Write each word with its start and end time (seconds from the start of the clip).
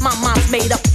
My 0.00 0.14
mind's 0.22 0.50
made 0.50 0.70
up 0.70 0.87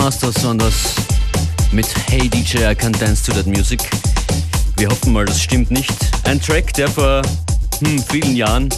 Waren 0.00 0.58
das 0.58 0.94
mit 1.72 1.86
Hey 2.08 2.26
DJ, 2.26 2.70
I 2.70 2.74
Can 2.74 2.90
Dance 2.92 3.22
to 3.26 3.32
That 3.32 3.46
Music. 3.46 3.80
Wir 4.78 4.88
hoffen 4.88 5.12
mal, 5.12 5.26
das 5.26 5.42
stimmt 5.42 5.70
nicht. 5.70 5.92
Ein 6.24 6.40
Track, 6.40 6.72
der 6.72 6.88
vor 6.88 7.20
hm, 7.80 8.02
vielen 8.04 8.34
Jahren, 8.34 8.70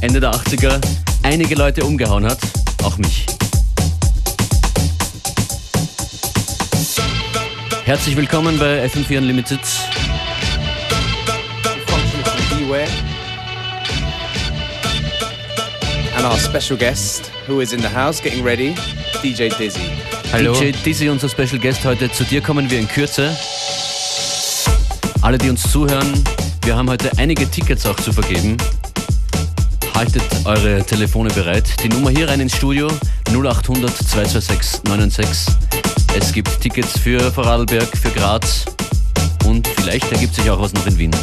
Ende 0.00 0.20
der 0.20 0.32
80er, 0.32 0.80
einige 1.22 1.54
Leute 1.54 1.84
umgehauen 1.84 2.24
hat. 2.24 2.38
Auch 2.82 2.96
mich. 2.96 3.26
Herzlich 7.84 8.16
willkommen 8.16 8.58
bei 8.58 8.86
FM4 8.86 9.18
Unlimited. 9.18 9.60
And 16.16 16.24
our 16.24 16.38
special 16.38 16.78
guest, 16.78 17.30
who 17.46 17.60
is 17.60 17.74
in 17.74 17.80
the 17.80 17.88
house 17.88 18.22
getting 18.22 18.42
ready, 18.42 18.74
DJ 19.22 19.50
Dizzy. 19.58 19.93
Hallo. 20.34 20.52
DJ 20.52 20.72
Dizzy, 20.72 21.08
unser 21.08 21.28
Special 21.28 21.60
Guest 21.60 21.84
heute. 21.84 22.10
Zu 22.10 22.24
dir 22.24 22.40
kommen 22.40 22.68
wir 22.68 22.80
in 22.80 22.88
Kürze. 22.88 23.36
Alle, 25.22 25.38
die 25.38 25.48
uns 25.48 25.62
zuhören, 25.70 26.12
wir 26.64 26.74
haben 26.74 26.90
heute 26.90 27.12
einige 27.18 27.48
Tickets 27.48 27.86
auch 27.86 27.94
zu 27.94 28.12
vergeben. 28.12 28.56
Haltet 29.94 30.24
eure 30.44 30.82
Telefone 30.82 31.30
bereit. 31.30 31.80
Die 31.84 31.88
Nummer 31.88 32.10
hier 32.10 32.26
rein 32.26 32.40
ins 32.40 32.56
Studio 32.56 32.88
0800 33.28 33.96
226 33.96 34.82
996. 34.82 35.54
Es 36.18 36.32
gibt 36.32 36.60
Tickets 36.60 36.98
für 36.98 37.30
Vorarlberg, 37.30 37.96
für 37.96 38.10
Graz 38.10 38.64
und 39.44 39.68
vielleicht 39.68 40.10
ergibt 40.10 40.34
sich 40.34 40.50
auch 40.50 40.60
was 40.60 40.72
noch 40.72 40.84
in 40.88 40.98
Wien. 40.98 41.14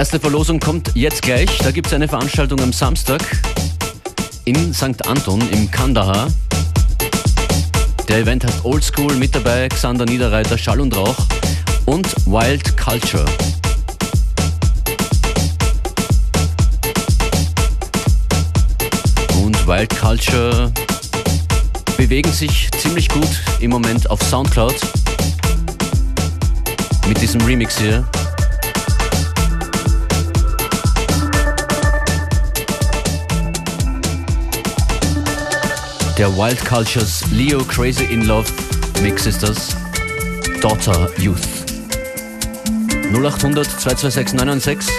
Erste 0.00 0.18
Verlosung 0.18 0.58
kommt 0.58 0.92
jetzt 0.94 1.20
gleich. 1.20 1.58
Da 1.58 1.70
gibt 1.72 1.88
es 1.88 1.92
eine 1.92 2.08
Veranstaltung 2.08 2.58
am 2.62 2.72
Samstag 2.72 3.20
in 4.46 4.72
St. 4.72 5.06
Anton 5.06 5.46
im 5.52 5.70
Kandahar. 5.70 6.28
Der 8.08 8.20
Event 8.20 8.42
heißt 8.46 8.64
Old 8.64 8.82
School 8.82 9.14
mit 9.16 9.34
dabei, 9.34 9.68
Xander 9.68 10.06
Niederreiter, 10.06 10.56
Schall 10.56 10.80
und 10.80 10.96
Rauch 10.96 11.18
und 11.84 12.06
Wild 12.24 12.78
Culture. 12.78 13.26
Und 19.44 19.66
Wild 19.66 20.00
Culture 20.00 20.72
bewegen 21.98 22.32
sich 22.32 22.70
ziemlich 22.80 23.10
gut 23.10 23.42
im 23.60 23.70
Moment 23.70 24.08
auf 24.08 24.22
Soundcloud 24.22 24.76
mit 27.06 27.20
diesem 27.20 27.42
Remix 27.42 27.78
hier. 27.78 28.08
Der 36.20 36.36
Wild 36.36 36.62
Cultures 36.66 37.24
Leo 37.32 37.64
Crazy 37.64 38.04
in 38.04 38.26
Love 38.26 38.46
Mix 39.02 39.24
ist 39.24 39.42
das. 39.42 39.74
Daughter 40.60 41.08
Youth. 41.16 41.40
0800 43.14 43.64
226 43.66 44.34
996. 44.34 44.94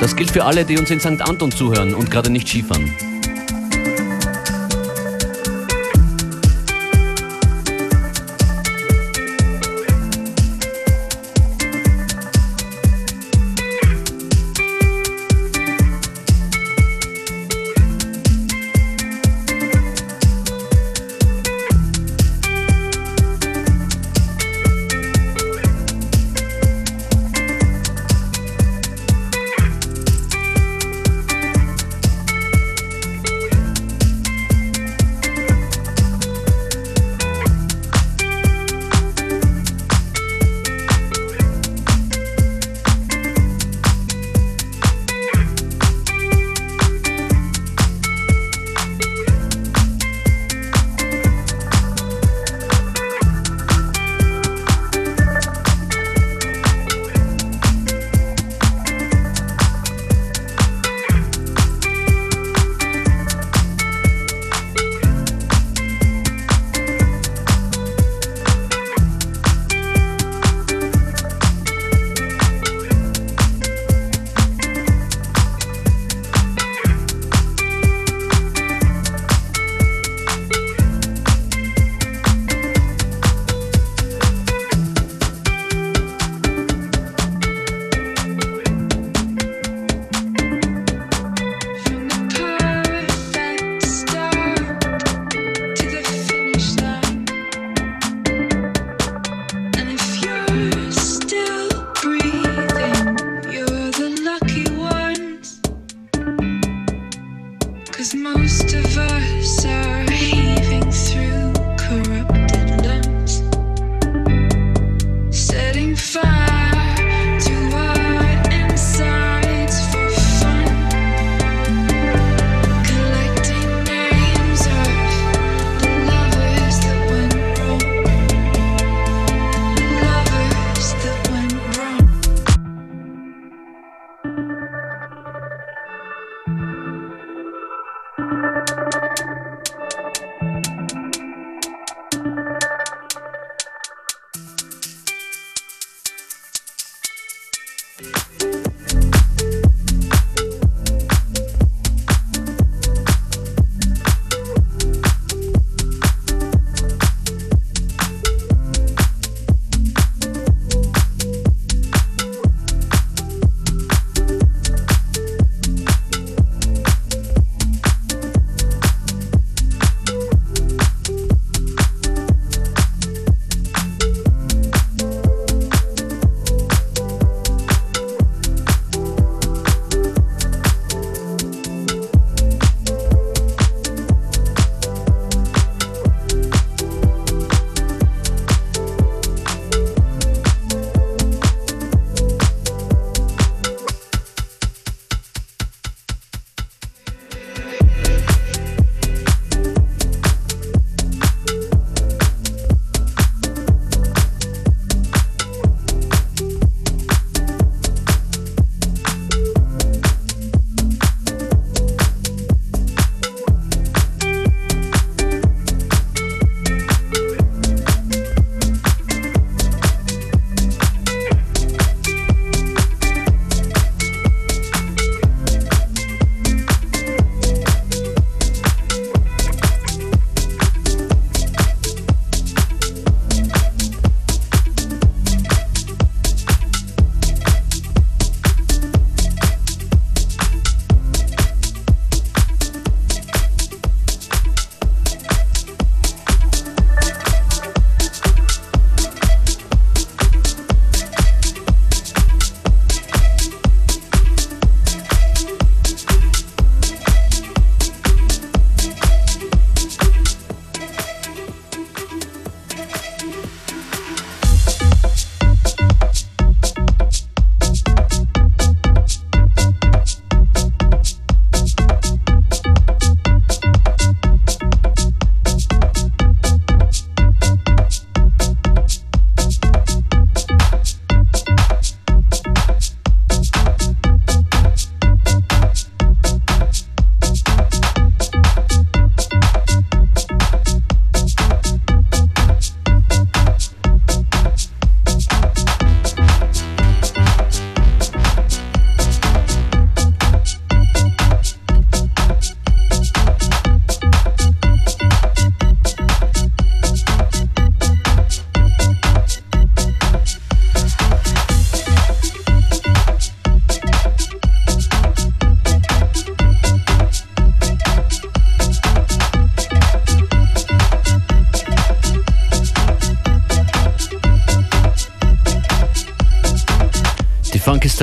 Das 0.00 0.16
gilt 0.16 0.32
für 0.32 0.44
alle, 0.44 0.64
die 0.64 0.76
uns 0.76 0.90
in 0.90 0.98
St. 0.98 1.22
Anton 1.22 1.52
zuhören 1.52 1.94
und 1.94 2.10
gerade 2.10 2.28
nicht 2.28 2.48
Skifahren. 2.48 2.92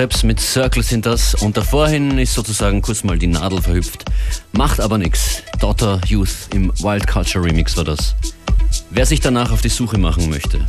Steps 0.01 0.23
mit 0.23 0.39
Circle 0.39 0.81
sind 0.81 1.05
das 1.05 1.35
und 1.35 1.57
davorhin 1.57 2.17
ist 2.17 2.33
sozusagen 2.33 2.81
kurz 2.81 3.03
mal 3.03 3.19
die 3.19 3.27
Nadel 3.27 3.61
verhüpft. 3.61 4.03
Macht 4.51 4.81
aber 4.81 4.97
nichts. 4.97 5.43
Daughter 5.59 6.01
Youth 6.07 6.49
im 6.55 6.71
Wild 6.79 7.05
Culture 7.05 7.45
Remix 7.45 7.77
war 7.77 7.83
das. 7.83 8.15
Wer 8.89 9.05
sich 9.05 9.19
danach 9.19 9.51
auf 9.51 9.61
die 9.61 9.69
Suche 9.69 9.99
machen 9.99 10.27
möchte. 10.27 10.65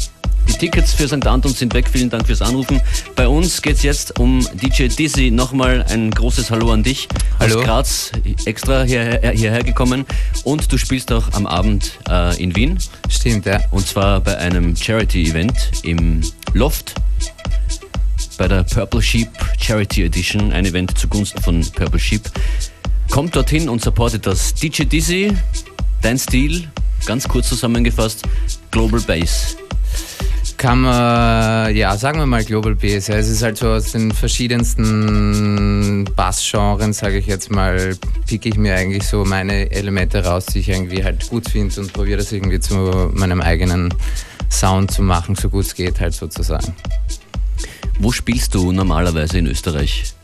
Die 0.49 0.53
Tickets 0.53 0.93
für 0.93 1.09
St. 1.09 1.27
Anton 1.27 1.55
sind 1.55 1.73
weg. 1.73 1.89
Vielen 1.91 2.11
Dank 2.11 2.27
fürs 2.27 2.43
Anrufen. 2.43 2.83
Bei 3.17 3.27
uns 3.27 3.63
geht 3.63 3.77
es 3.77 3.83
jetzt 3.83 4.21
um 4.21 4.47
DJ 4.53 4.89
Dizzy. 4.89 5.31
Nochmal 5.31 5.87
ein 5.89 6.11
großes 6.11 6.51
Hallo 6.51 6.71
an 6.71 6.83
dich. 6.83 7.09
Hallo. 7.41 7.61
Aus 7.61 7.65
Graz 7.65 8.13
extra 8.45 8.83
hierher, 8.83 9.31
hierher 9.31 9.65
gekommen. 9.65 10.05
Und 10.45 10.71
du 10.71 10.77
spielst 10.77 11.11
auch 11.11 11.33
am 11.33 11.47
Abend 11.47 11.93
äh, 12.07 12.39
in 12.39 12.55
Wien. 12.55 12.79
Stimmt, 13.09 13.47
ja. 13.47 13.63
Und 13.71 13.87
zwar 13.87 14.21
bei 14.21 14.37
einem 14.37 14.77
Charity-Event 14.77 15.55
im 15.85 16.21
Loft 16.53 16.97
bei 18.39 18.49
der 18.49 18.65
Purple 18.65 19.03
Sheep 19.03 19.29
Charity 19.61 20.05
Edition, 20.05 20.53
ein 20.53 20.65
Event 20.65 20.99
zugunsten 20.99 21.43
von 21.43 21.65
Purple 21.73 21.99
Sheep. 21.99 22.23
Kommt 23.11 23.37
dorthin 23.37 23.69
und 23.69 23.83
supportet 23.83 24.27
das 24.27 24.55
DJ 24.55 24.85
Dizzy, 24.85 25.33
dein 26.01 26.19
Stil, 26.19 26.69
ganz 27.07 27.29
kurz 27.29 27.49
zusammengefasst, 27.49 28.23
Global 28.71 29.01
Bass. 29.01 29.57
Kann 30.57 30.81
man, 30.83 31.75
ja, 31.75 31.97
sagen 31.97 32.19
wir 32.21 32.27
mal 32.27 32.45
Global 32.45 32.75
Bass. 32.75 33.09
Ja, 33.09 33.17
es 33.17 33.29
ist 33.29 33.43
halt 33.43 33.59
so 33.59 33.69
aus 33.69 33.93
den 33.93 34.13
verschiedensten 34.13 36.05
Bassgenres, 36.17 36.99
sage 36.99 37.19
ich 37.19 37.27
jetzt 37.27 37.51
mal, 37.51 37.97
picke 38.27 38.49
ich 38.49 38.57
mir 38.57 38.77
eigentlich 38.77 39.05
so 39.05 39.25
meine 39.25 39.71
Elemente 39.71 40.25
raus, 40.25 40.47
die 40.47 40.61
ich 40.61 40.69
irgendwie 40.69 41.03
halt 41.03 41.29
gut 41.29 41.51
finde 41.51 41.81
und 41.81 41.93
probiere 41.93 42.19
das 42.19 42.33
irgendwie 42.33 42.61
zu 42.61 43.11
meinem 43.13 43.41
eigenen 43.41 43.93
Sound 44.51 44.91
zu 44.91 45.03
machen, 45.03 45.35
so 45.35 45.49
gut 45.49 45.65
es 45.65 45.75
geht 45.75 45.99
halt 45.99 46.15
sozusagen. 46.15 46.75
Wo 47.99 48.13
spielst 48.13 48.55
du 48.55 48.73
normalerweise 48.73 49.39
in 49.39 49.47
Österreich? 49.47 50.15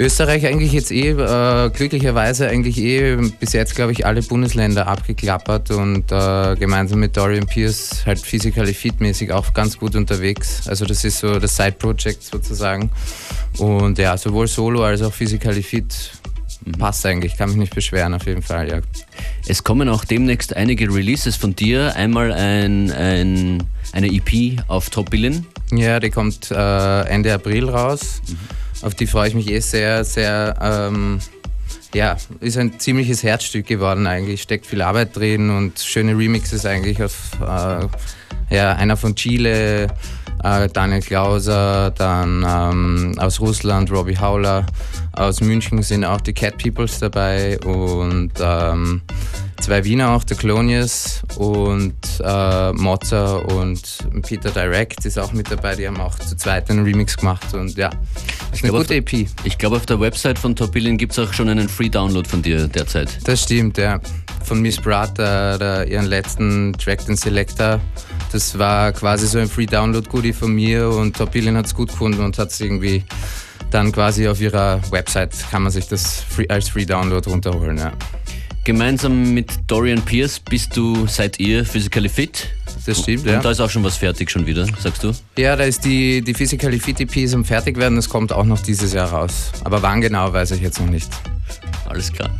Österreich 0.00 0.46
eigentlich 0.46 0.72
jetzt 0.72 0.90
eh, 0.90 1.10
äh, 1.10 1.70
glücklicherweise 1.70 2.48
eigentlich 2.48 2.78
eh 2.78 3.16
bis 3.38 3.52
jetzt, 3.52 3.74
glaube 3.74 3.92
ich, 3.92 4.06
alle 4.06 4.22
Bundesländer 4.22 4.86
abgeklappert 4.86 5.70
und 5.72 6.10
äh, 6.10 6.56
gemeinsam 6.56 7.00
mit 7.00 7.16
Dorian 7.16 7.46
Pierce 7.46 8.06
halt 8.06 8.18
physically 8.18 8.72
fit-mäßig 8.72 9.30
auch 9.30 9.52
ganz 9.52 9.78
gut 9.78 9.94
unterwegs. 9.96 10.66
Also 10.68 10.86
das 10.86 11.04
ist 11.04 11.18
so 11.18 11.38
das 11.38 11.54
Side-Project 11.54 12.22
sozusagen. 12.22 12.90
Und 13.58 13.98
ja, 13.98 14.16
sowohl 14.16 14.48
solo 14.48 14.84
als 14.84 15.02
auch 15.02 15.12
physically 15.12 15.62
fit 15.62 16.12
passt 16.78 17.04
eigentlich, 17.04 17.36
kann 17.36 17.50
mich 17.50 17.58
nicht 17.58 17.74
beschweren 17.74 18.14
auf 18.14 18.26
jeden 18.26 18.42
Fall, 18.42 18.68
ja. 18.70 18.80
Es 19.46 19.64
kommen 19.64 19.88
auch 19.88 20.04
demnächst 20.04 20.56
einige 20.56 20.92
Releases 20.92 21.36
von 21.36 21.54
dir. 21.56 21.94
Einmal 21.96 22.32
ein, 22.32 22.90
ein, 22.90 23.62
eine 23.92 24.08
EP 24.08 24.62
auf 24.68 24.88
Top 24.90 25.10
Billion. 25.10 25.46
Ja, 25.72 26.00
die 26.00 26.10
kommt 26.10 26.50
äh, 26.50 27.02
Ende 27.02 27.32
April 27.32 27.68
raus. 27.68 28.22
Mhm. 28.26 28.36
Auf 28.86 28.94
die 28.94 29.06
freue 29.06 29.28
ich 29.28 29.34
mich 29.34 29.50
eh 29.50 29.60
sehr, 29.60 30.04
sehr. 30.04 30.56
Ähm, 30.60 31.20
ja, 31.94 32.16
ist 32.40 32.56
ein 32.56 32.78
ziemliches 32.78 33.22
Herzstück 33.22 33.66
geworden 33.66 34.06
eigentlich. 34.06 34.42
Steckt 34.42 34.66
viel 34.66 34.82
Arbeit 34.82 35.16
drin 35.16 35.50
und 35.50 35.78
schöne 35.78 36.16
Remixes 36.16 36.64
eigentlich 36.64 37.02
auf 37.02 37.14
äh, 37.40 38.54
ja, 38.54 38.72
einer 38.74 38.96
von 38.96 39.14
Chile, 39.14 39.88
äh, 40.42 40.68
Daniel 40.72 41.02
Klauser, 41.02 41.90
dann 41.90 42.44
ähm, 42.46 43.14
aus 43.18 43.40
Russland 43.40 43.90
Robbie 43.90 44.18
Howler, 44.18 44.66
aus 45.12 45.40
München 45.40 45.82
sind 45.82 46.04
auch 46.04 46.20
die 46.20 46.32
Cat 46.32 46.58
Peoples 46.58 46.98
dabei 46.98 47.58
und 47.60 48.32
ähm, 48.40 49.02
zwei 49.60 49.84
Wiener 49.84 50.10
auch, 50.10 50.24
der 50.24 50.36
Clonius 50.36 51.22
und 51.36 51.94
äh, 52.22 52.72
Mozza 52.72 53.36
und 53.36 53.98
Peter 54.26 54.50
Direct 54.50 55.04
ist 55.04 55.18
auch 55.18 55.32
mit 55.32 55.50
dabei, 55.50 55.76
die 55.76 55.86
haben 55.86 56.00
auch 56.00 56.18
zu 56.18 56.36
zweit 56.36 56.70
einen 56.70 56.84
Remix 56.84 57.16
gemacht 57.16 57.54
und 57.54 57.76
ja, 57.76 57.90
ist 58.52 58.64
eine 58.64 58.72
gute 58.72 58.94
EP. 58.94 59.28
Ich 59.44 59.58
glaube 59.58 59.76
auf 59.76 59.86
der 59.86 60.00
Website 60.00 60.38
von 60.38 60.56
Top 60.56 60.72
Billion 60.72 60.96
gibt 60.96 61.12
es 61.12 61.18
auch 61.18 61.32
schon 61.32 61.48
einen 61.48 61.68
Free-Download 61.68 62.28
von 62.28 62.42
dir 62.42 62.68
derzeit. 62.68 63.18
Das 63.24 63.42
stimmt, 63.42 63.78
ja. 63.78 64.00
Von 64.44 64.62
Miss 64.62 64.78
Brat, 64.78 65.18
ihren 65.18 66.06
letzten 66.06 66.72
Track, 66.74 67.04
den 67.06 67.16
Selector. 67.16 67.80
Das 68.32 68.58
war 68.58 68.92
quasi 68.92 69.26
so 69.26 69.38
ein 69.38 69.48
Free-Download-Goodie 69.48 70.32
von 70.32 70.52
mir 70.52 70.88
und 70.88 71.16
Top 71.16 71.32
Billion 71.32 71.56
hat 71.56 71.66
es 71.66 71.74
gut 71.74 71.90
gefunden 71.90 72.24
und 72.24 72.38
hat 72.38 72.50
es 72.50 72.60
irgendwie 72.60 73.04
dann 73.70 73.92
quasi 73.92 74.26
auf 74.28 74.40
ihrer 74.40 74.80
Website 74.90 75.32
kann 75.50 75.62
man 75.62 75.70
sich 75.70 75.86
das 75.86 76.20
free, 76.20 76.48
als 76.48 76.68
Free-Download 76.70 77.28
runterholen. 77.30 77.78
Ja. 77.78 77.92
Gemeinsam 78.64 79.32
mit 79.32 79.52
Dorian 79.66 80.02
Pierce 80.02 80.38
bist 80.38 80.76
du, 80.76 81.06
seid 81.06 81.40
ihr 81.40 81.64
Physically 81.64 82.08
Fit? 82.08 82.48
Das 82.86 83.00
stimmt, 83.00 83.24
Und 83.24 83.32
ja. 83.32 83.40
da 83.40 83.50
ist 83.50 83.60
auch 83.60 83.70
schon 83.70 83.82
was 83.82 83.96
fertig 83.96 84.30
schon 84.30 84.46
wieder, 84.46 84.66
sagst 84.78 85.02
du? 85.02 85.12
Ja, 85.38 85.56
da 85.56 85.64
ist 85.64 85.84
die, 85.84 86.22
die 86.22 86.34
Physically 86.34 86.78
Fit 86.78 87.00
EP 87.00 87.16
ist 87.16 87.34
am 87.34 87.44
fertig 87.44 87.78
werden, 87.78 87.96
das 87.96 88.08
kommt 88.08 88.32
auch 88.32 88.44
noch 88.44 88.60
dieses 88.60 88.92
Jahr 88.92 89.10
raus. 89.10 89.50
Aber 89.64 89.82
wann 89.82 90.00
genau, 90.00 90.32
weiß 90.32 90.50
ich 90.52 90.60
jetzt 90.60 90.78
noch 90.78 90.90
nicht. 90.90 91.08
Alles 91.88 92.12
klar. 92.12 92.30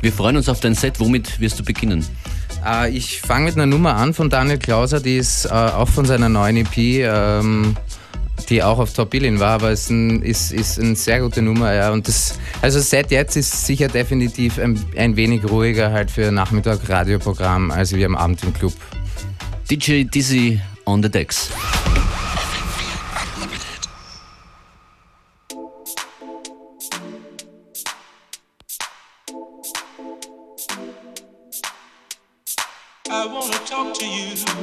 Wir 0.00 0.12
freuen 0.12 0.36
uns 0.36 0.48
auf 0.48 0.60
dein 0.60 0.74
Set. 0.74 0.98
Womit 1.00 1.38
wirst 1.38 1.60
du 1.60 1.64
beginnen? 1.64 2.04
Äh, 2.66 2.90
ich 2.90 3.20
fange 3.20 3.46
mit 3.46 3.54
einer 3.54 3.66
Nummer 3.66 3.94
an 3.96 4.14
von 4.14 4.30
Daniel 4.30 4.58
Klauser, 4.58 5.00
die 5.00 5.16
ist 5.16 5.44
äh, 5.44 5.50
auch 5.50 5.88
von 5.88 6.04
seiner 6.04 6.28
neuen 6.28 6.56
EP. 6.56 6.76
Ähm, 6.76 7.76
die 8.46 8.62
auch 8.62 8.78
auf 8.78 8.92
Top 8.92 9.10
Billion 9.10 9.40
war, 9.40 9.54
aber 9.54 9.70
es 9.70 9.82
ist, 9.82 9.90
ein, 9.90 10.22
ist, 10.22 10.52
ist 10.52 10.78
eine 10.78 10.96
sehr 10.96 11.20
gute 11.20 11.42
Nummer. 11.42 11.72
Ja. 11.72 11.90
Und 11.90 12.08
das, 12.08 12.38
also 12.62 12.80
seit 12.80 13.10
jetzt 13.10 13.36
ist 13.36 13.66
sicher 13.66 13.88
definitiv 13.88 14.58
ein, 14.58 14.82
ein 14.96 15.16
wenig 15.16 15.44
ruhiger 15.48 15.92
halt 15.92 16.10
für 16.10 16.30
Nachmittag 16.30 16.88
Radioprogramm 16.88 17.70
als 17.70 17.94
wie 17.94 18.04
am 18.04 18.16
Abend 18.16 18.42
im 18.44 18.52
Club. 18.52 18.72
DJ 19.70 20.04
Dizzy 20.04 20.60
on 20.86 21.02
the 21.02 21.10
decks. 21.10 21.50
I 33.10 33.26
wanna 33.26 33.58
talk 33.66 33.94
to 33.94 34.06
you. 34.06 34.57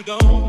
You 0.00 0.04
don't 0.04 0.39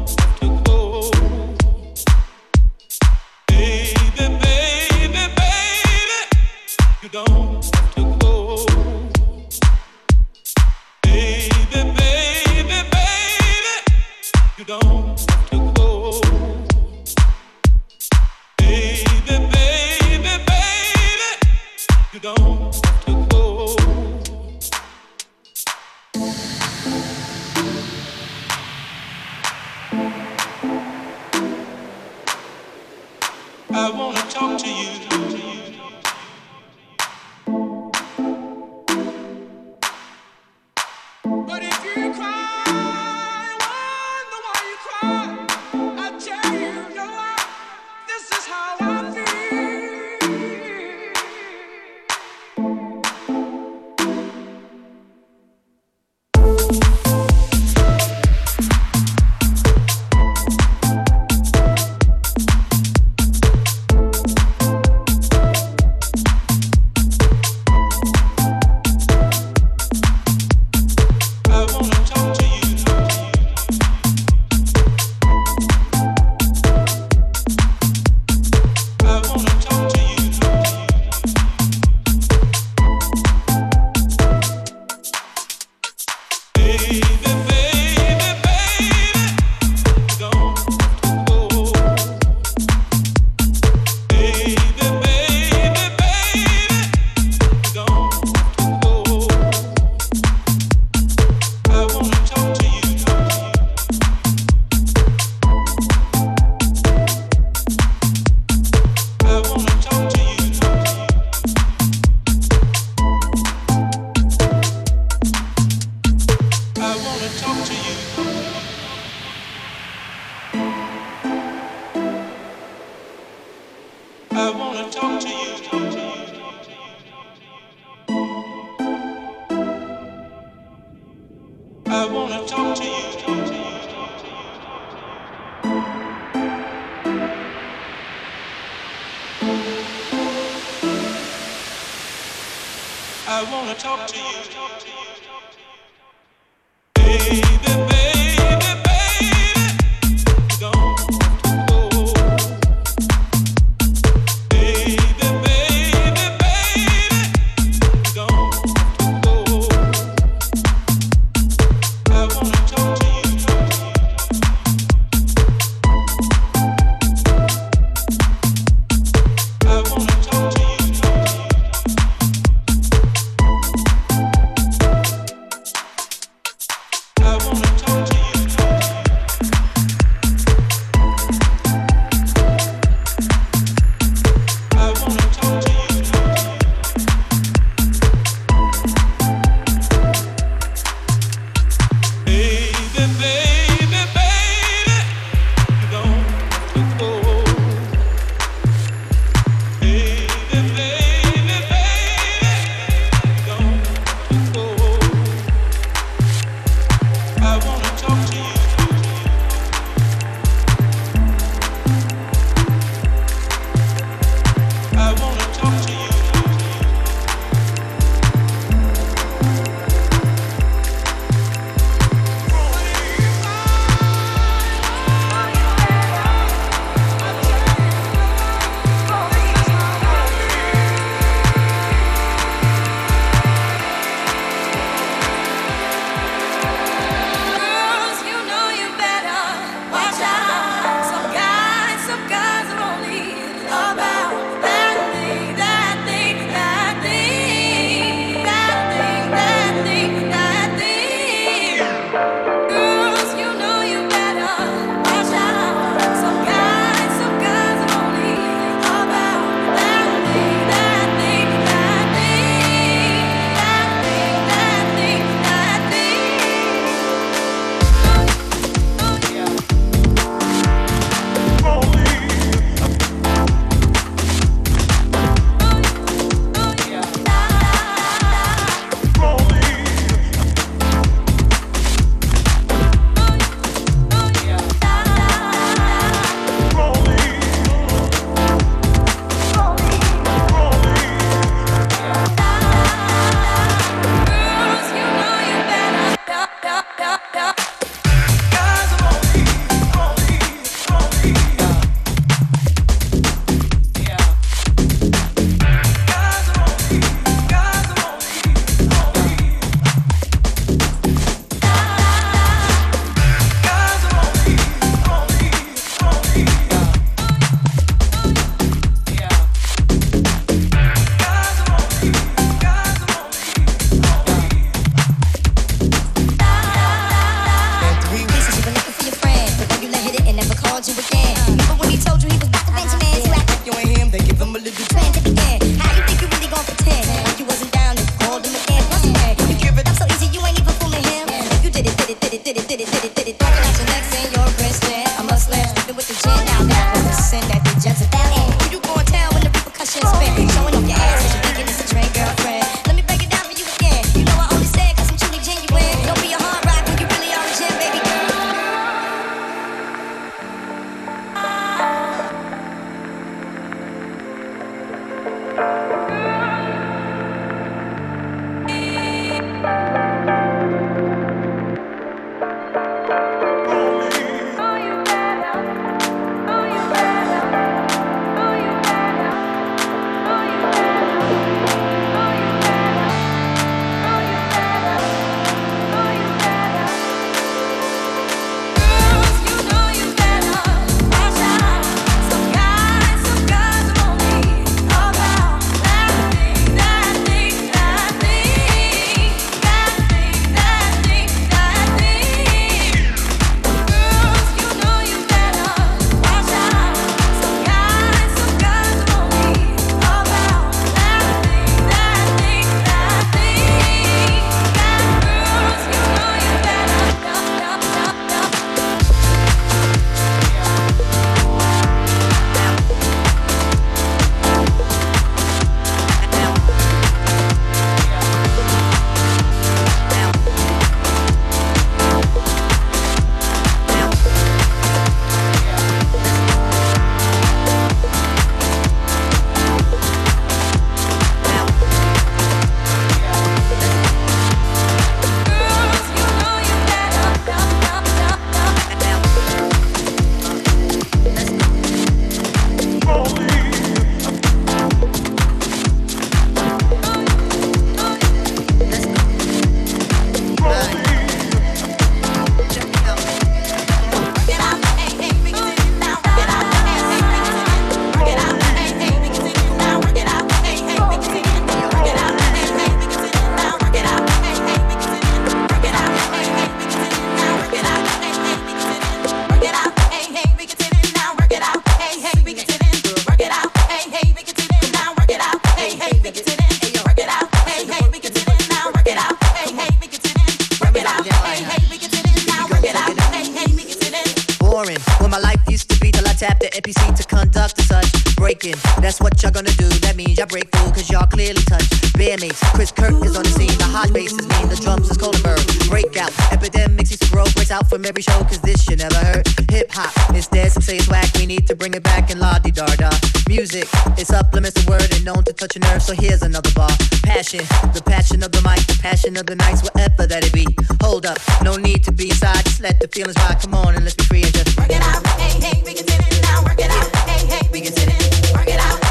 what 499.21 499.41
y'all 499.41 499.51
gonna 499.51 499.71
do. 499.77 499.87
That 500.01 500.15
means 500.15 500.37
y'all 500.37 500.47
break 500.47 500.69
through, 500.71 500.91
cause 500.91 501.09
y'all 501.09 501.27
clearly 501.27 501.61
touch. 501.63 501.85
Bear 502.13 502.37
mates, 502.37 502.59
Chris 502.73 502.91
Kirk 502.91 503.13
is 503.23 503.37
on 503.37 503.43
the 503.43 503.53
scene. 503.53 503.77
The 503.77 503.85
hot 503.85 504.11
bass 504.13 504.33
is 504.33 504.47
mean, 504.47 504.67
the 504.67 504.75
drums 504.75 505.09
is 505.09 505.17
Coldenberg. 505.17 505.61
Breakout, 505.89 506.33
epidemics 506.51 507.11
used 507.11 507.23
to 507.23 507.29
grow, 507.29 507.45
breaks 507.55 507.71
out 507.71 507.89
from 507.89 508.05
every 508.05 508.21
show, 508.21 508.39
cause 508.43 508.59
this 508.61 508.83
shit 508.83 508.99
never 508.99 509.17
hurt. 509.17 509.47
Hip 509.69 509.91
hop, 509.91 510.11
it's 510.35 510.47
dead, 510.47 510.71
some 510.71 510.81
say 510.81 510.97
it's 510.97 511.07
whack. 511.07 511.29
We 511.37 511.45
need 511.45 511.67
to 511.67 511.75
bring 511.75 511.93
it 511.93 512.03
back 512.03 512.29
and 512.29 512.39
la 512.39 512.59
di 512.59 512.71
da 512.71 512.85
da. 512.97 513.09
Music, 513.47 513.87
it 514.17 514.27
supplements 514.27 514.81
the 514.81 514.89
word 514.89 515.07
and 515.13 515.23
known 515.23 515.43
to 515.45 515.53
touch 515.53 515.75
a 515.75 515.79
nerve, 515.79 516.01
so 516.01 516.13
here's 516.13 516.41
another 516.41 516.71
bar. 516.73 516.91
Passion, 517.23 517.63
the 517.93 518.01
passion 518.05 518.43
of 518.43 518.51
the 518.51 518.61
mic, 518.61 518.81
the 518.87 518.97
passion 519.01 519.37
of 519.37 519.45
the 519.45 519.55
nights, 519.55 519.83
whatever 519.83 520.25
that 520.25 520.45
it 520.45 520.53
be. 520.53 520.65
Hold 521.01 521.25
up, 521.25 521.37
no 521.63 521.75
need 521.75 522.03
to 522.05 522.11
be 522.11 522.29
side, 522.31 522.65
just 522.65 522.81
let 522.81 522.99
the 522.99 523.07
feelings 523.07 523.37
ride. 523.37 523.59
Come 523.61 523.75
on 523.75 523.95
and 523.95 524.03
let's 524.03 524.15
be 524.15 524.25
free 524.25 524.43
and 524.43 524.53
just 524.53 524.77
work 524.77 524.89
it 524.89 525.01
out. 525.01 525.25
Hey, 525.37 525.59
hey, 525.59 525.83
we 525.85 525.93
can 525.93 526.07
sit 526.07 526.19
it 526.19 526.41
now, 526.41 526.63
work 526.63 526.79
it 526.79 526.89
out. 526.89 527.07
Hey, 527.27 527.45
hey, 527.45 527.69
we 527.71 527.81
can 527.81 527.93
sit 527.93 528.07
it, 528.07 528.53
work 528.53 528.67
it 528.67 528.79
out. 528.79 529.10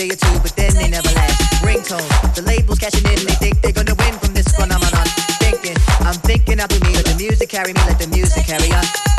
Day 0.00 0.08
or 0.08 0.16
two, 0.16 0.40
but 0.40 0.56
then 0.56 0.72
they 0.74 0.88
never 0.88 1.12
last. 1.12 1.36
Ringtone, 1.60 2.08
the 2.34 2.40
labels 2.42 2.78
cashing 2.78 3.04
in, 3.04 3.20
they 3.26 3.36
think 3.36 3.60
they're 3.60 3.72
gonna 3.72 3.94
win 3.94 4.14
from 4.18 4.32
this 4.32 4.48
phenomenon. 4.48 5.06
Thinking, 5.44 5.76
I'm 6.00 6.14
thinking 6.24 6.58
I'll 6.58 6.68
be 6.68 6.80
me, 6.80 6.96
let 6.96 7.04
the 7.04 7.16
music 7.18 7.50
carry 7.50 7.74
me, 7.74 7.80
let 7.86 7.98
the 7.98 8.08
music 8.08 8.46
carry 8.46 8.72
on. 8.72 9.09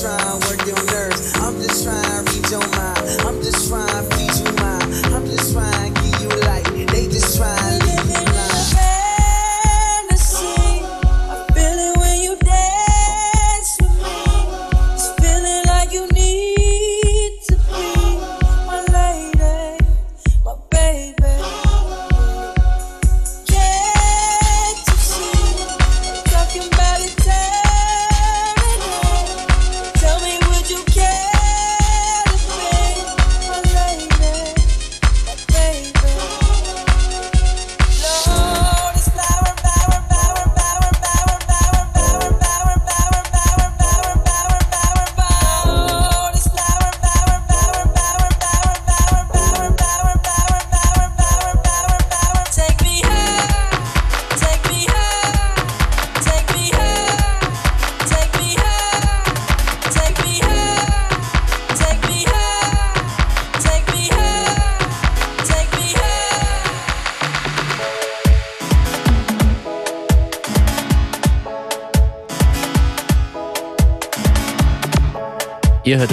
try 0.00 0.49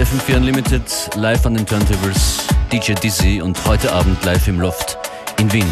FM4 0.08 0.38
Unlimited, 0.38 0.84
live 1.16 1.46
an 1.46 1.56
den 1.56 1.66
Turntables, 1.66 2.48
DJ 2.72 2.94
Dizzy 2.94 3.42
und 3.42 3.58
heute 3.66 3.92
Abend 3.92 4.24
live 4.24 4.48
im 4.48 4.62
Loft 4.62 4.98
in 5.38 5.52
Wien. 5.52 5.68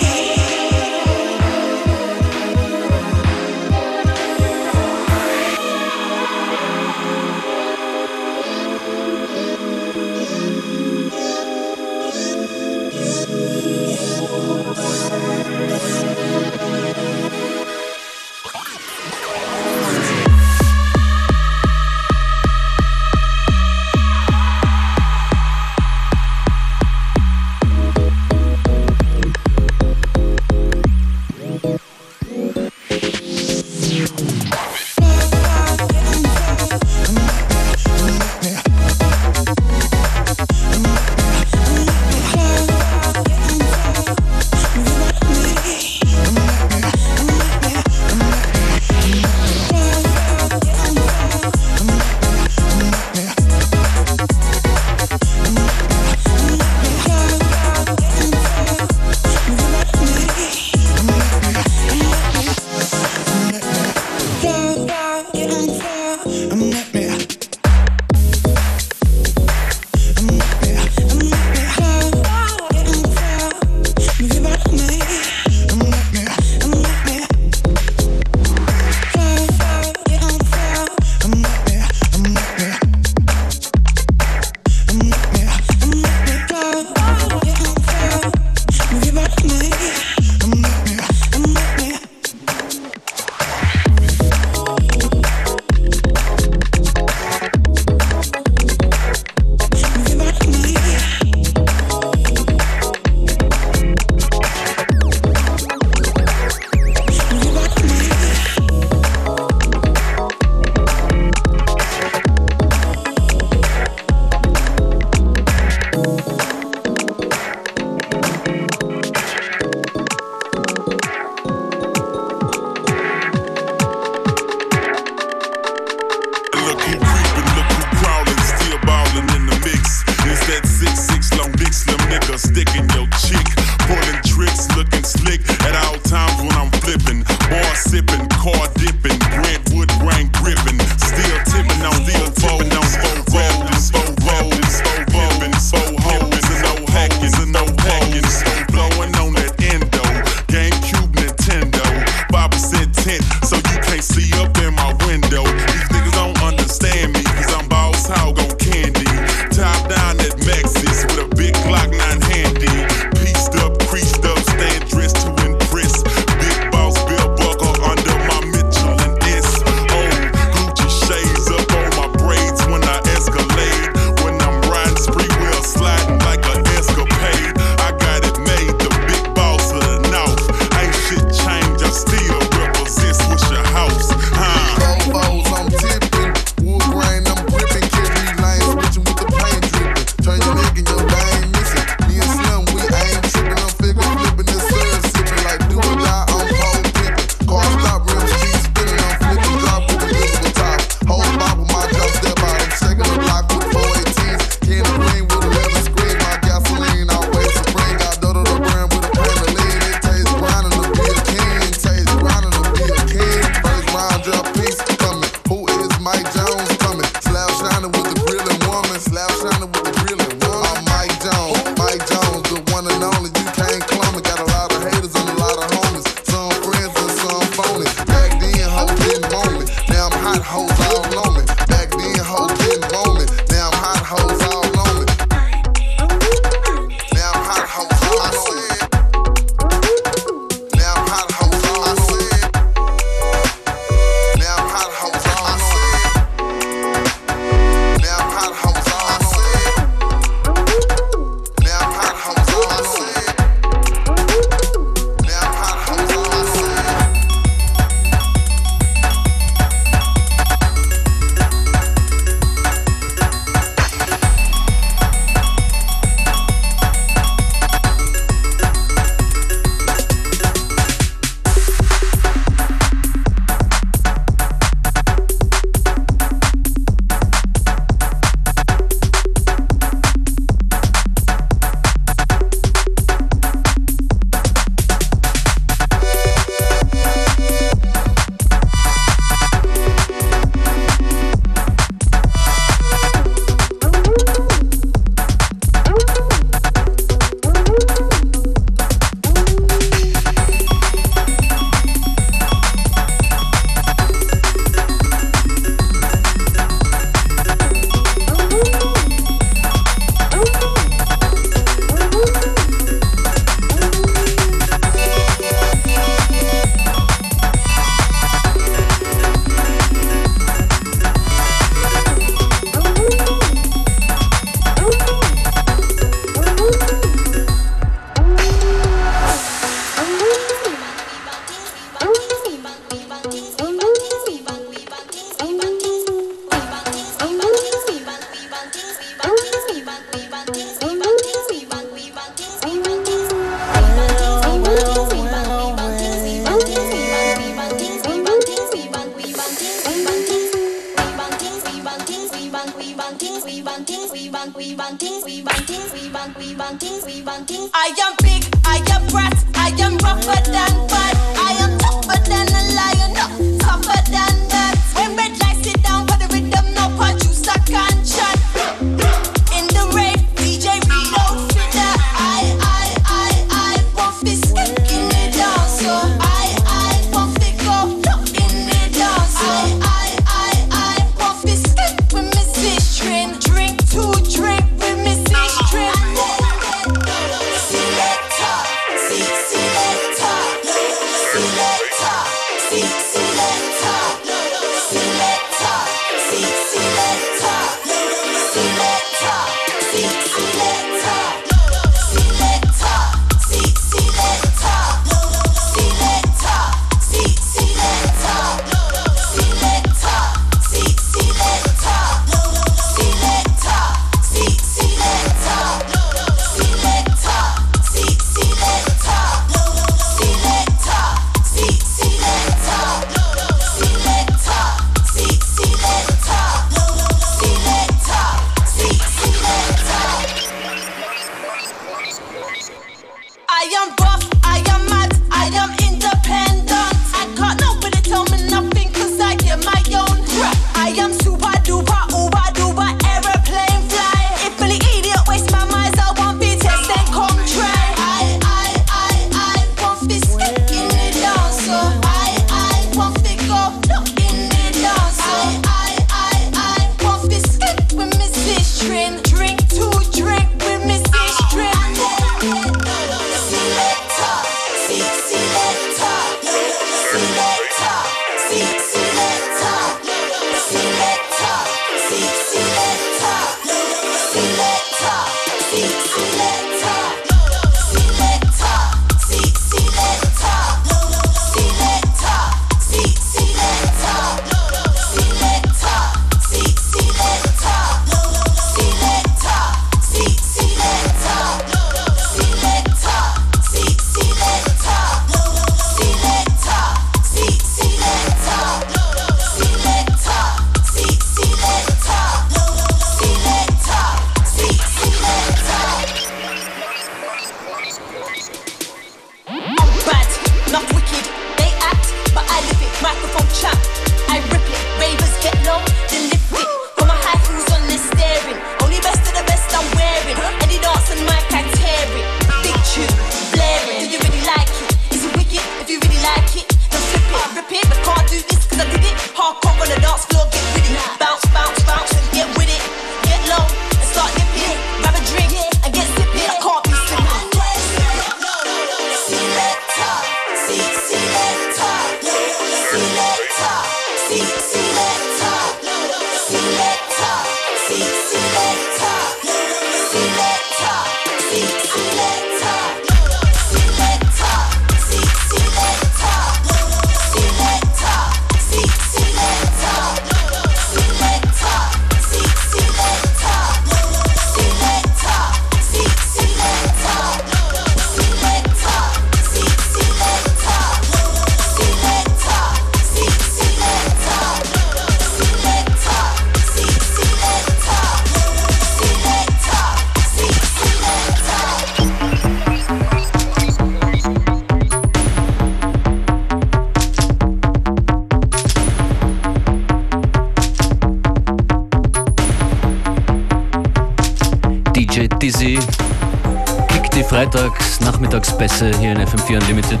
Freitags, 597.36 598.00
Nachmittagsbässe 598.00 598.90
hier 598.98 599.12
in 599.12 599.18
FM4 599.18 599.60
Unlimited. 599.60 600.00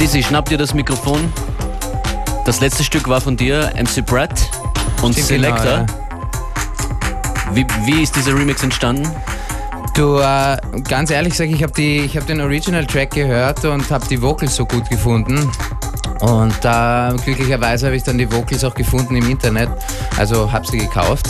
Dizzy, 0.00 0.22
schnapp 0.22 0.48
dir 0.48 0.56
das 0.56 0.72
Mikrofon. 0.72 1.30
Das 2.46 2.62
letzte 2.62 2.82
Stück 2.82 3.06
war 3.10 3.20
von 3.20 3.36
dir, 3.36 3.70
MC 3.76 4.06
Brad 4.06 4.30
und 5.02 5.12
Stimmt 5.12 5.26
Selector. 5.26 5.84
Genau, 5.84 5.86
ja. 5.86 7.54
wie, 7.54 7.66
wie 7.84 8.02
ist 8.02 8.16
dieser 8.16 8.34
Remix 8.34 8.62
entstanden? 8.62 9.06
Du, 9.92 10.18
äh, 10.18 10.56
ganz 10.88 11.10
ehrlich 11.10 11.34
sag 11.34 11.50
ich, 11.50 11.62
habe 11.62 11.74
hab 11.74 12.26
den 12.26 12.40
Original-Track 12.40 13.10
gehört 13.10 13.62
und 13.66 13.90
habe 13.90 14.06
die 14.06 14.22
Vocals 14.22 14.56
so 14.56 14.64
gut 14.64 14.88
gefunden. 14.88 15.46
Und 16.20 16.64
äh, 16.64 17.14
glücklicherweise 17.22 17.84
habe 17.84 17.96
ich 17.96 18.02
dann 18.02 18.16
die 18.16 18.32
Vocals 18.32 18.64
auch 18.64 18.74
gefunden 18.74 19.14
im 19.14 19.28
Internet. 19.28 19.68
Also 20.16 20.50
habe 20.50 20.66
sie 20.66 20.78
gekauft 20.78 21.26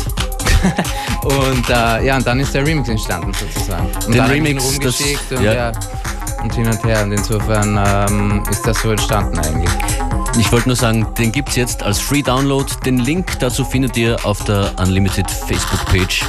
und 1.23 1.69
äh, 1.69 2.07
ja, 2.07 2.17
und 2.17 2.27
dann 2.27 2.41
ist 2.41 2.55
der 2.55 2.67
Remix 2.67 2.89
entstanden 2.89 3.33
sozusagen. 3.33 3.87
Und 4.07 4.15
den 4.15 4.21
Remix 4.23 4.65
rumgeschickt 4.65 5.31
das, 5.31 5.39
und, 5.39 5.45
ja. 5.45 5.55
Ja, 5.55 5.73
und 6.43 6.55
hin 6.55 6.67
und 6.67 6.85
her. 6.85 7.03
Und 7.03 7.13
insofern 7.13 7.79
ähm, 7.87 8.43
ist 8.51 8.67
das 8.67 8.81
so 8.83 8.91
entstanden 8.91 9.39
eigentlich. 9.39 9.71
Ich 10.39 10.53
wollte 10.53 10.69
nur 10.69 10.77
sagen, 10.77 11.07
den 11.19 11.33
gibt 11.33 11.49
es 11.51 11.57
jetzt 11.57 11.83
als 11.83 12.01
Free 12.01 12.23
Download. 12.23 12.71
Den 12.85 12.99
Link 12.99 13.39
dazu 13.41 13.65
findet 13.65 13.97
ihr 13.97 14.25
auf 14.25 14.45
der 14.45 14.73
Unlimited 14.79 15.29
Facebook-Page. 15.31 16.25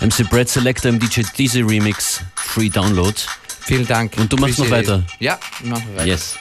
MC 0.00 0.28
Brad 0.30 0.48
Selector 0.48 0.90
im 0.90 0.98
DJ 0.98 1.22
Deezy 1.36 1.60
Remix, 1.60 2.22
Free 2.34 2.70
Download. 2.70 3.14
Vielen 3.60 3.86
Dank. 3.86 4.14
Und 4.16 4.32
du 4.32 4.36
machst 4.38 4.58
noch 4.58 4.70
weiter. 4.70 5.02
Ja, 5.18 5.38
ich 5.62 5.68
mache 5.68 5.82
weiter. 5.94 6.06
Yes. 6.06 6.38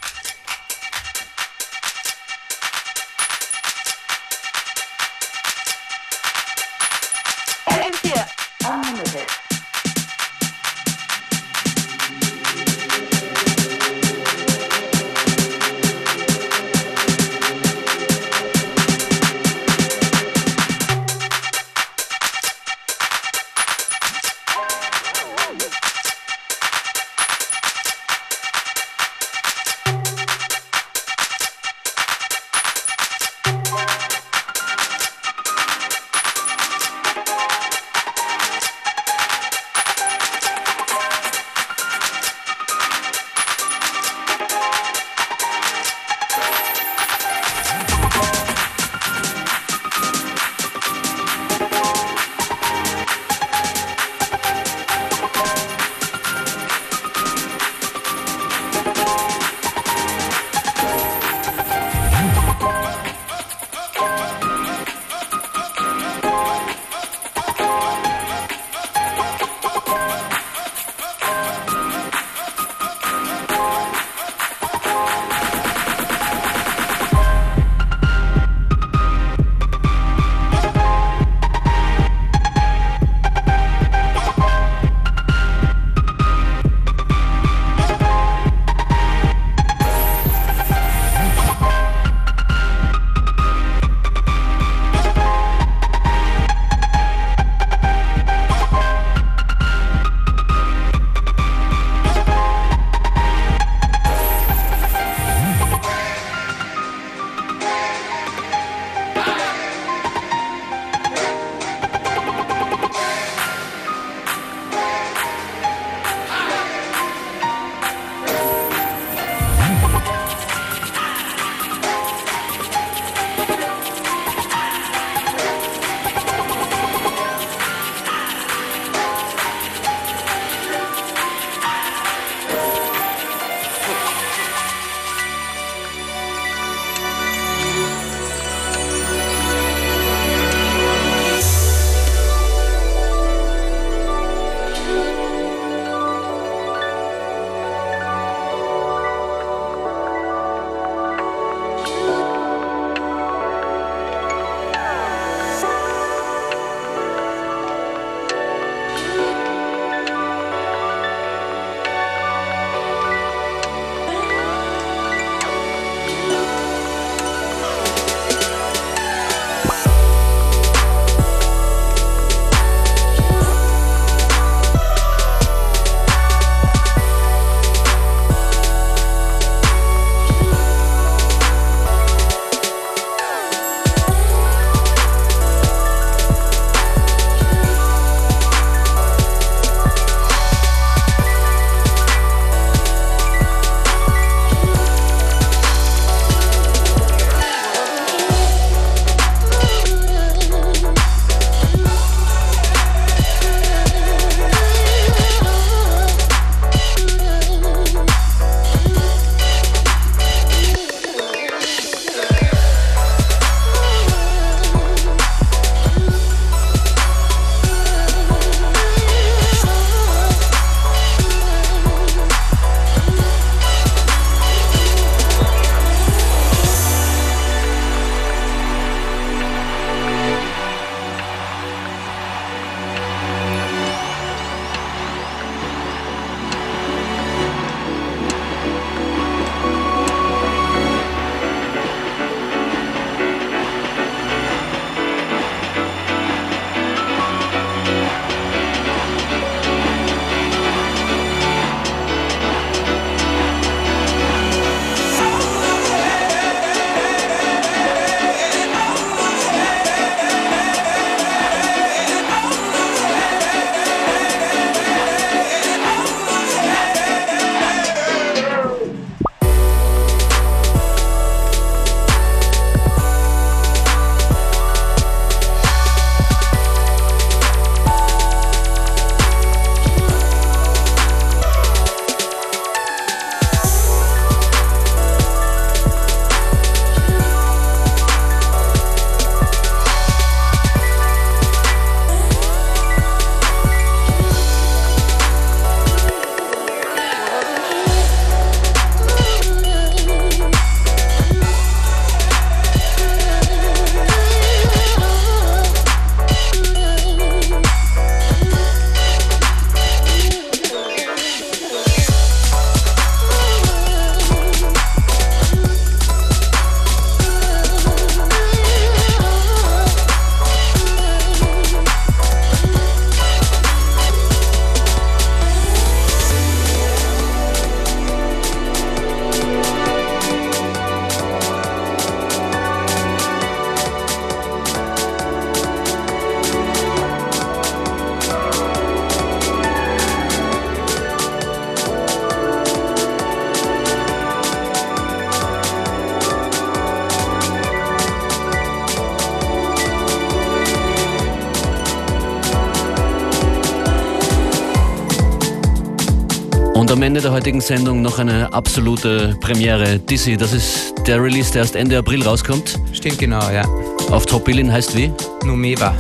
Am 356.99 357.03
Ende 357.03 357.21
der 357.21 357.31
heutigen 357.31 357.61
Sendung 357.61 358.01
noch 358.01 358.19
eine 358.19 358.51
absolute 358.51 359.33
Premiere. 359.39 359.99
Dizzy, 359.99 360.35
das 360.35 360.51
ist 360.51 360.93
der 361.07 361.23
Release, 361.23 361.49
der 361.53 361.61
erst 361.61 361.77
Ende 361.77 361.97
April 361.97 362.21
rauskommt. 362.23 362.77
Stimmt 362.91 363.19
genau, 363.19 363.39
ja. 363.51 363.63
Auf 364.11 364.25
Top 364.25 364.43
Billin 364.43 364.69
heißt 364.69 364.97
wie? 364.97 365.09
Numeva. 365.45 365.95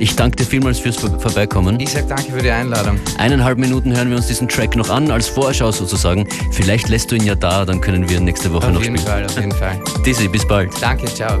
Ich 0.00 0.16
danke 0.16 0.38
dir 0.38 0.44
vielmals 0.44 0.80
fürs 0.80 0.96
Vor- 0.96 1.16
Vorbeikommen. 1.20 1.78
Ich 1.78 1.90
sag 1.90 2.08
danke 2.08 2.32
für 2.32 2.42
die 2.42 2.50
Einladung. 2.50 2.98
Eineinhalb 3.18 3.56
Minuten 3.56 3.96
hören 3.96 4.10
wir 4.10 4.16
uns 4.16 4.26
diesen 4.26 4.48
Track 4.48 4.74
noch 4.74 4.90
an, 4.90 5.12
als 5.12 5.28
Vorschau 5.28 5.70
sozusagen. 5.70 6.26
Vielleicht 6.50 6.88
lässt 6.88 7.12
du 7.12 7.14
ihn 7.14 7.24
ja 7.24 7.36
da, 7.36 7.64
dann 7.64 7.80
können 7.80 8.08
wir 8.08 8.18
nächste 8.18 8.52
Woche 8.52 8.66
Auf 8.66 8.72
noch 8.72 8.82
jeden 8.82 8.98
spielen. 8.98 9.12
Fall, 9.12 9.26
auf 9.26 9.36
jeden 9.36 9.52
Fall. 9.52 9.80
Dizzy, 10.04 10.26
bis 10.26 10.44
bald. 10.44 10.70
Danke, 10.80 11.04
ciao. 11.06 11.38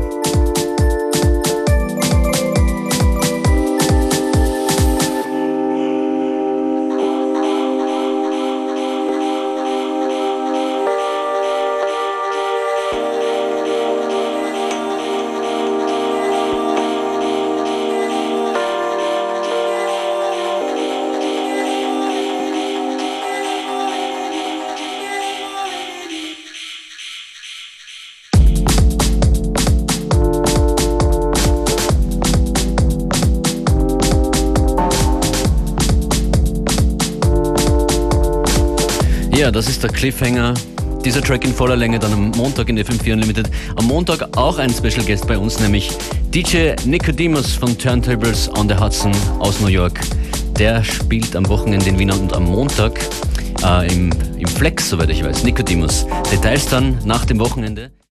Der 39.82 39.90
Cliffhanger. 39.90 40.54
Dieser 41.04 41.22
Track 41.22 41.44
in 41.44 41.54
voller 41.54 41.76
Länge 41.76 41.98
dann 41.98 42.12
am 42.12 42.30
Montag 42.30 42.68
in 42.68 42.78
FM4 42.78 43.14
Unlimited. 43.14 43.50
Am 43.76 43.86
Montag 43.86 44.36
auch 44.36 44.58
ein 44.58 44.70
Special 44.70 45.04
Guest 45.04 45.26
bei 45.26 45.36
uns, 45.36 45.58
nämlich 45.60 45.90
DJ 46.32 46.72
Nicodemus 46.84 47.54
von 47.54 47.76
Turntables 47.76 48.48
on 48.56 48.68
the 48.68 48.74
Hudson 48.74 49.12
aus 49.38 49.60
New 49.60 49.68
York. 49.68 50.00
Der 50.58 50.82
spielt 50.84 51.34
am 51.36 51.48
Wochenende 51.48 51.88
in 51.88 51.98
Wien 51.98 52.10
und 52.10 52.32
am 52.32 52.44
Montag 52.44 53.00
äh, 53.64 53.92
im, 53.92 54.10
im 54.38 54.48
Flex, 54.48 54.90
soweit 54.90 55.10
ich 55.10 55.24
weiß. 55.24 55.44
Nicodemus. 55.44 56.06
Details 56.30 56.66
dann 56.66 56.98
nach 57.04 57.24
dem 57.24 57.38
Wochenende. 57.38 57.92